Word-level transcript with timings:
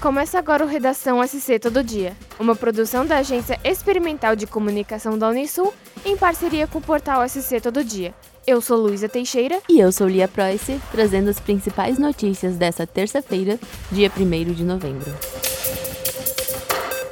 Começa 0.00 0.38
agora 0.38 0.64
o 0.64 0.66
Redação 0.66 1.22
SC 1.22 1.58
Todo 1.58 1.84
Dia, 1.84 2.16
uma 2.38 2.56
produção 2.56 3.04
da 3.04 3.18
Agência 3.18 3.60
Experimental 3.62 4.34
de 4.34 4.46
Comunicação 4.46 5.18
da 5.18 5.28
Unisul 5.28 5.74
em 6.06 6.16
parceria 6.16 6.66
com 6.66 6.78
o 6.78 6.82
portal 6.82 7.28
SC 7.28 7.60
Todo 7.60 7.84
Dia. 7.84 8.14
Eu 8.46 8.62
sou 8.62 8.78
Luísa 8.78 9.10
Teixeira. 9.10 9.60
E 9.68 9.78
eu 9.78 9.92
sou 9.92 10.08
Lia 10.08 10.26
Preuss, 10.26 10.80
trazendo 10.90 11.28
as 11.28 11.38
principais 11.38 11.98
notícias 11.98 12.56
dessa 12.56 12.86
terça-feira, 12.86 13.60
dia 13.92 14.10
1 14.10 14.54
de 14.54 14.64
novembro. 14.64 15.12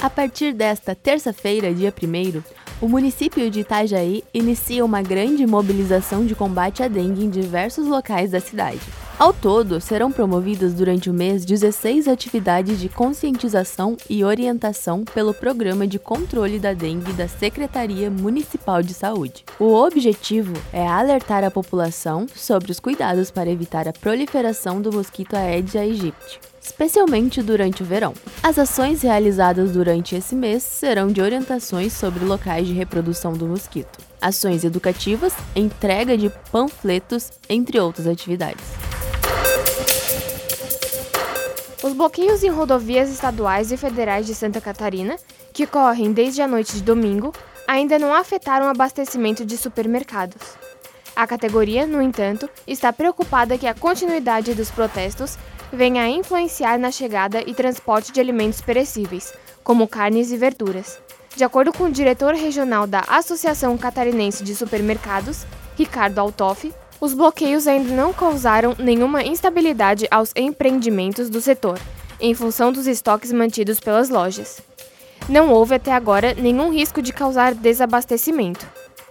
A 0.02 0.11
partir 0.11 0.52
desta 0.52 0.94
terça-feira, 0.94 1.72
dia 1.72 1.92
1 1.92 2.42
o 2.83 2.89
município 2.89 3.48
de 3.48 3.61
Itajaí 3.61 4.24
inicia 4.34 4.84
uma 4.84 5.00
grande 5.00 5.46
mobilização 5.46 6.27
de 6.27 6.34
combate 6.34 6.83
à 6.83 6.89
dengue 6.89 7.24
em 7.24 7.30
diversos 7.30 7.86
locais 7.86 8.33
da 8.33 8.41
cidade. 8.41 8.80
Ao 9.22 9.32
todo, 9.32 9.80
serão 9.80 10.10
promovidas 10.10 10.74
durante 10.74 11.08
o 11.08 11.14
mês 11.14 11.44
16 11.44 12.08
atividades 12.08 12.80
de 12.80 12.88
conscientização 12.88 13.96
e 14.10 14.24
orientação 14.24 15.04
pelo 15.04 15.32
Programa 15.32 15.86
de 15.86 15.96
Controle 15.96 16.58
da 16.58 16.72
Dengue 16.72 17.12
da 17.12 17.28
Secretaria 17.28 18.10
Municipal 18.10 18.82
de 18.82 18.92
Saúde. 18.92 19.44
O 19.60 19.74
objetivo 19.74 20.52
é 20.72 20.84
alertar 20.84 21.44
a 21.44 21.52
população 21.52 22.26
sobre 22.34 22.72
os 22.72 22.80
cuidados 22.80 23.30
para 23.30 23.48
evitar 23.48 23.86
a 23.86 23.92
proliferação 23.92 24.82
do 24.82 24.92
mosquito 24.92 25.36
Aedes 25.36 25.76
aegypti 25.76 26.40
especialmente 26.60 27.42
durante 27.42 27.82
o 27.82 27.84
verão. 27.84 28.14
As 28.40 28.56
ações 28.56 29.02
realizadas 29.02 29.72
durante 29.72 30.14
esse 30.14 30.36
mês 30.36 30.62
serão 30.62 31.08
de 31.08 31.20
orientações 31.20 31.92
sobre 31.92 32.24
locais 32.24 32.68
de 32.68 32.72
reprodução 32.72 33.32
do 33.32 33.46
mosquito, 33.46 33.98
ações 34.20 34.62
educativas, 34.62 35.34
entrega 35.56 36.16
de 36.16 36.30
panfletos, 36.52 37.32
entre 37.48 37.80
outras 37.80 38.06
atividades. 38.06 38.81
Os 41.83 41.92
bloqueios 41.94 42.44
em 42.44 42.48
rodovias 42.48 43.11
estaduais 43.11 43.72
e 43.72 43.77
federais 43.77 44.25
de 44.25 44.36
Santa 44.36 44.61
Catarina, 44.61 45.16
que 45.52 45.64
ocorrem 45.64 46.12
desde 46.12 46.41
a 46.41 46.47
noite 46.47 46.74
de 46.74 46.83
domingo, 46.83 47.34
ainda 47.66 47.98
não 47.98 48.14
afetaram 48.14 48.66
o 48.66 48.70
abastecimento 48.70 49.44
de 49.44 49.56
supermercados. 49.56 50.41
A 51.16 51.27
categoria, 51.27 51.84
no 51.84 52.00
entanto, 52.00 52.48
está 52.68 52.92
preocupada 52.92 53.58
que 53.58 53.67
a 53.67 53.74
continuidade 53.74 54.55
dos 54.55 54.70
protestos 54.70 55.36
venha 55.73 56.05
a 56.05 56.08
influenciar 56.08 56.79
na 56.79 56.92
chegada 56.92 57.42
e 57.45 57.52
transporte 57.52 58.12
de 58.12 58.20
alimentos 58.20 58.61
perecíveis, 58.61 59.35
como 59.64 59.89
carnes 59.89 60.30
e 60.30 60.36
verduras. 60.36 61.01
De 61.35 61.42
acordo 61.42 61.73
com 61.73 61.85
o 61.85 61.90
diretor 61.90 62.33
regional 62.33 62.86
da 62.86 63.01
Associação 63.08 63.77
Catarinense 63.77 64.45
de 64.45 64.55
Supermercados, 64.55 65.45
Ricardo 65.77 66.20
Altoff, 66.20 66.73
os 67.02 67.14
bloqueios 67.14 67.67
ainda 67.67 67.92
não 67.92 68.13
causaram 68.13 68.77
nenhuma 68.79 69.24
instabilidade 69.24 70.07
aos 70.08 70.30
empreendimentos 70.36 71.29
do 71.29 71.40
setor, 71.40 71.77
em 72.20 72.33
função 72.33 72.70
dos 72.70 72.86
estoques 72.86 73.33
mantidos 73.33 73.80
pelas 73.80 74.08
lojas. 74.08 74.61
Não 75.29 75.51
houve 75.51 75.74
até 75.74 75.91
agora 75.91 76.33
nenhum 76.33 76.70
risco 76.70 77.02
de 77.02 77.12
causar 77.12 77.55
desabastecimento. 77.55 78.64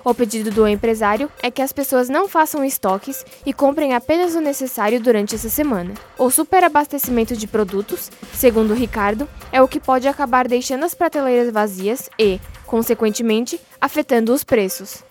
O 0.05 0.13
pedido 0.13 0.49
do 0.51 0.65
empresário 0.65 1.29
é 1.43 1.51
que 1.51 1.61
as 1.61 1.73
pessoas 1.73 2.07
não 2.07 2.29
façam 2.29 2.63
estoques 2.63 3.25
e 3.45 3.51
comprem 3.51 3.93
apenas 3.93 4.35
o 4.35 4.39
necessário 4.39 5.01
durante 5.01 5.35
essa 5.35 5.49
semana. 5.49 5.93
O 6.17 6.31
superabastecimento 6.31 7.35
de 7.35 7.45
produtos, 7.45 8.09
segundo 8.33 8.73
Ricardo, 8.73 9.27
é 9.51 9.61
o 9.61 9.67
que 9.67 9.81
pode 9.81 10.07
acabar 10.07 10.47
deixando 10.47 10.85
as 10.85 10.95
prateleiras 10.95 11.51
vazias 11.51 12.09
e, 12.17 12.39
consequentemente, 12.65 13.59
afetando 13.81 14.33
os 14.33 14.45
preços. 14.45 15.03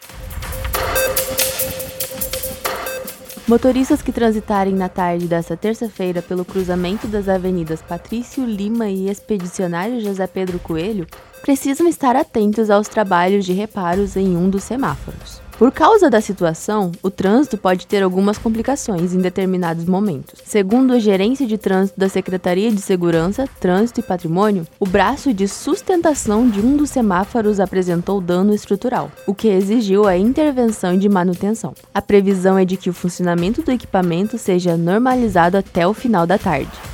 Motoristas 3.50 4.00
que 4.00 4.12
transitarem 4.12 4.77
na 4.77 4.88
tarde 4.88 5.27
desta 5.27 5.56
terça-feira 5.56 6.22
pelo 6.22 6.44
cruzamento 6.44 7.09
das 7.09 7.28
avenidas 7.28 7.83
Patrício 7.83 8.44
Lima 8.44 8.88
e 8.88 9.11
Expedicionário 9.11 10.00
José 10.00 10.25
Pedro 10.28 10.61
Coelho 10.61 11.05
precisam 11.43 11.89
estar 11.89 12.15
atentos 12.15 12.71
aos 12.71 12.87
trabalhos 12.87 13.44
de 13.44 13.53
reparos 13.53 14.15
em 14.15 14.37
um 14.37 14.49
dos 14.49 14.62
semáforos. 14.62 15.43
Por 15.60 15.71
causa 15.71 16.09
da 16.09 16.22
situação, 16.22 16.91
o 17.03 17.10
trânsito 17.10 17.59
pode 17.59 17.87
ter 17.87 18.03
algumas 18.03 18.38
complicações 18.38 19.12
em 19.12 19.21
determinados 19.21 19.84
momentos. 19.84 20.41
Segundo 20.43 20.94
a 20.94 20.98
Gerência 20.98 21.47
de 21.47 21.59
Trânsito 21.59 22.00
da 22.00 22.09
Secretaria 22.09 22.72
de 22.72 22.81
Segurança, 22.81 23.47
Trânsito 23.60 24.00
e 24.00 24.03
Patrimônio, 24.03 24.66
o 24.81 24.87
braço 24.87 25.34
de 25.34 25.47
sustentação 25.47 26.48
de 26.48 26.60
um 26.60 26.78
dos 26.78 26.88
semáforos 26.88 27.60
apresentou 27.60 28.22
dano 28.22 28.54
estrutural, 28.54 29.12
o 29.26 29.34
que 29.34 29.48
exigiu 29.48 30.06
a 30.06 30.16
intervenção 30.16 30.97
de 30.97 31.10
manutenção. 31.10 31.75
A 31.92 32.00
previsão 32.00 32.56
é 32.56 32.65
de 32.65 32.78
que 32.78 32.88
o 32.88 32.94
funcionamento 32.94 33.60
do 33.60 33.71
equipamento 33.71 34.38
seja 34.38 34.78
normalizado 34.78 35.59
até 35.59 35.87
o 35.87 35.92
final 35.92 36.27
da 36.27 36.38
tarde. 36.38 36.90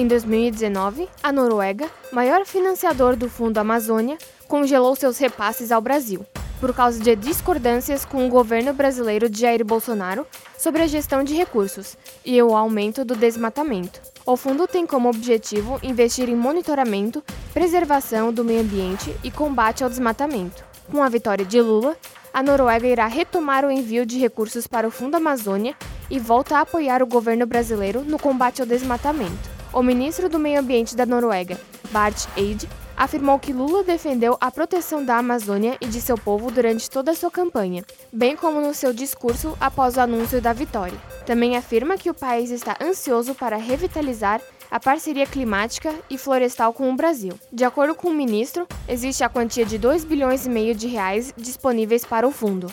Em 0.00 0.06
2019, 0.06 1.10
a 1.22 1.30
Noruega, 1.30 1.86
maior 2.10 2.46
financiador 2.46 3.16
do 3.16 3.28
Fundo 3.28 3.58
Amazônia, 3.58 4.16
congelou 4.48 4.96
seus 4.96 5.18
repasses 5.18 5.70
ao 5.70 5.82
Brasil, 5.82 6.24
por 6.58 6.74
causa 6.74 6.98
de 6.98 7.14
discordâncias 7.14 8.06
com 8.06 8.26
o 8.26 8.30
governo 8.30 8.72
brasileiro 8.72 9.28
de 9.28 9.40
Jair 9.40 9.62
Bolsonaro 9.62 10.26
sobre 10.56 10.80
a 10.80 10.86
gestão 10.86 11.22
de 11.22 11.34
recursos 11.34 11.98
e 12.24 12.42
o 12.42 12.56
aumento 12.56 13.04
do 13.04 13.14
desmatamento. 13.14 14.00
O 14.24 14.38
fundo 14.38 14.66
tem 14.66 14.86
como 14.86 15.10
objetivo 15.10 15.78
investir 15.82 16.30
em 16.30 16.34
monitoramento, 16.34 17.22
preservação 17.52 18.32
do 18.32 18.42
meio 18.42 18.62
ambiente 18.62 19.14
e 19.22 19.30
combate 19.30 19.84
ao 19.84 19.90
desmatamento. 19.90 20.64
Com 20.90 21.02
a 21.02 21.10
vitória 21.10 21.44
de 21.44 21.60
Lula, 21.60 21.94
a 22.32 22.42
Noruega 22.42 22.88
irá 22.88 23.06
retomar 23.06 23.66
o 23.66 23.70
envio 23.70 24.06
de 24.06 24.18
recursos 24.18 24.66
para 24.66 24.88
o 24.88 24.90
Fundo 24.90 25.16
Amazônia 25.16 25.76
e 26.08 26.18
volta 26.18 26.56
a 26.56 26.60
apoiar 26.62 27.02
o 27.02 27.06
governo 27.06 27.44
brasileiro 27.44 28.00
no 28.00 28.18
combate 28.18 28.62
ao 28.62 28.66
desmatamento. 28.66 29.49
O 29.72 29.84
ministro 29.84 30.28
do 30.28 30.36
Meio 30.36 30.58
Ambiente 30.58 30.96
da 30.96 31.06
Noruega, 31.06 31.56
Bart 31.92 32.26
Eide, 32.36 32.68
afirmou 32.96 33.38
que 33.38 33.52
Lula 33.52 33.84
defendeu 33.84 34.36
a 34.40 34.50
proteção 34.50 35.04
da 35.04 35.16
Amazônia 35.16 35.76
e 35.80 35.86
de 35.86 36.00
seu 36.00 36.18
povo 36.18 36.50
durante 36.50 36.90
toda 36.90 37.12
a 37.12 37.14
sua 37.14 37.30
campanha, 37.30 37.84
bem 38.12 38.34
como 38.34 38.60
no 38.60 38.74
seu 38.74 38.92
discurso 38.92 39.56
após 39.60 39.96
o 39.96 40.00
anúncio 40.00 40.40
da 40.40 40.52
vitória. 40.52 40.98
Também 41.24 41.56
afirma 41.56 41.96
que 41.96 42.10
o 42.10 42.14
país 42.14 42.50
está 42.50 42.76
ansioso 42.82 43.32
para 43.32 43.56
revitalizar 43.56 44.40
a 44.68 44.80
parceria 44.80 45.26
climática 45.26 45.94
e 46.10 46.18
florestal 46.18 46.72
com 46.72 46.90
o 46.90 46.96
Brasil. 46.96 47.32
De 47.52 47.64
acordo 47.64 47.94
com 47.94 48.08
o 48.08 48.14
ministro, 48.14 48.66
existe 48.88 49.22
a 49.22 49.28
quantia 49.28 49.64
de 49.64 49.78
2 49.78 50.04
bilhões 50.04 50.46
e 50.46 50.50
meio 50.50 50.74
de 50.74 50.88
reais 50.88 51.32
disponíveis 51.36 52.04
para 52.04 52.26
o 52.26 52.32
fundo. 52.32 52.66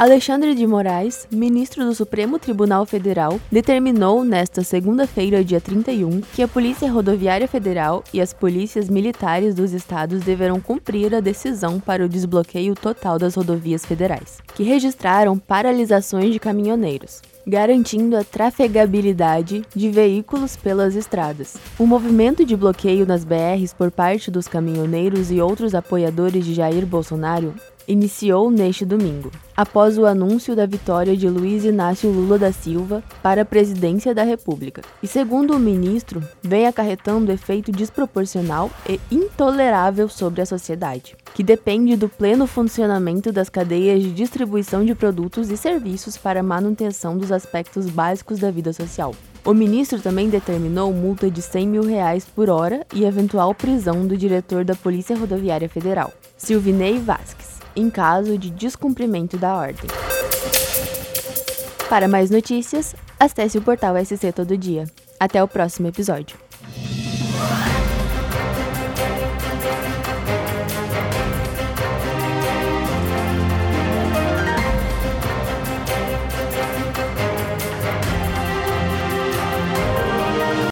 Alexandre 0.00 0.54
de 0.54 0.66
Moraes, 0.66 1.28
ministro 1.30 1.84
do 1.84 1.94
Supremo 1.94 2.38
Tribunal 2.38 2.86
Federal, 2.86 3.38
determinou 3.52 4.24
nesta 4.24 4.64
segunda-feira, 4.64 5.44
dia 5.44 5.60
31, 5.60 6.22
que 6.34 6.42
a 6.42 6.48
Polícia 6.48 6.90
Rodoviária 6.90 7.46
Federal 7.46 8.02
e 8.10 8.18
as 8.18 8.32
polícias 8.32 8.88
militares 8.88 9.54
dos 9.54 9.74
estados 9.74 10.22
deverão 10.22 10.58
cumprir 10.58 11.14
a 11.14 11.20
decisão 11.20 11.78
para 11.78 12.02
o 12.02 12.08
desbloqueio 12.08 12.74
total 12.74 13.18
das 13.18 13.34
rodovias 13.34 13.84
federais, 13.84 14.38
que 14.54 14.62
registraram 14.62 15.36
paralisações 15.38 16.32
de 16.32 16.40
caminhoneiros 16.40 17.20
garantindo 17.46 18.16
a 18.16 18.22
trafegabilidade 18.22 19.64
de 19.74 19.90
veículos 19.90 20.56
pelas 20.56 20.94
estradas. 20.94 21.56
O 21.78 21.86
movimento 21.86 22.44
de 22.44 22.54
bloqueio 22.54 23.06
nas 23.06 23.24
BRs 23.24 23.72
por 23.72 23.90
parte 23.90 24.30
dos 24.30 24.46
caminhoneiros 24.46 25.32
e 25.32 25.40
outros 25.40 25.74
apoiadores 25.74 26.44
de 26.44 26.54
Jair 26.54 26.86
Bolsonaro 26.86 27.54
iniciou 27.90 28.50
neste 28.52 28.84
domingo, 28.84 29.32
após 29.56 29.98
o 29.98 30.06
anúncio 30.06 30.54
da 30.54 30.64
vitória 30.64 31.16
de 31.16 31.28
Luiz 31.28 31.64
Inácio 31.64 32.08
Lula 32.08 32.38
da 32.38 32.52
Silva 32.52 33.02
para 33.20 33.42
a 33.42 33.44
presidência 33.44 34.14
da 34.14 34.22
República. 34.22 34.80
E 35.02 35.08
segundo 35.08 35.54
o 35.54 35.58
ministro, 35.58 36.22
vem 36.40 36.68
acarretando 36.68 37.32
efeito 37.32 37.72
desproporcional 37.72 38.70
e 38.88 39.00
intolerável 39.10 40.08
sobre 40.08 40.40
a 40.40 40.46
sociedade, 40.46 41.16
que 41.34 41.42
depende 41.42 41.96
do 41.96 42.08
pleno 42.08 42.46
funcionamento 42.46 43.32
das 43.32 43.48
cadeias 43.48 44.00
de 44.00 44.12
distribuição 44.12 44.84
de 44.84 44.94
produtos 44.94 45.50
e 45.50 45.56
serviços 45.56 46.16
para 46.16 46.44
manutenção 46.44 47.18
dos 47.18 47.32
aspectos 47.32 47.90
básicos 47.90 48.38
da 48.38 48.52
vida 48.52 48.72
social. 48.72 49.14
O 49.44 49.54
ministro 49.54 50.00
também 50.00 50.28
determinou 50.28 50.92
multa 50.92 51.30
de 51.30 51.40
100 51.42 51.66
mil 51.66 51.82
reais 51.82 52.26
por 52.26 52.50
hora 52.50 52.86
e 52.94 53.04
eventual 53.04 53.54
prisão 53.54 54.06
do 54.06 54.16
diretor 54.16 54.64
da 54.64 54.74
Polícia 54.76 55.16
Rodoviária 55.16 55.68
Federal, 55.68 56.12
Silvinei 56.36 56.98
Vasques, 56.98 57.59
em 57.74 57.88
caso 57.90 58.36
de 58.36 58.50
descumprimento 58.50 59.36
da 59.36 59.54
ordem. 59.56 59.88
Para 61.88 62.06
mais 62.06 62.30
notícias, 62.30 62.94
acesse 63.18 63.58
o 63.58 63.62
portal 63.62 63.94
SC 64.04 64.32
Todo 64.32 64.56
Dia. 64.56 64.84
Até 65.18 65.42
o 65.42 65.48
próximo 65.48 65.88
episódio. 65.88 66.49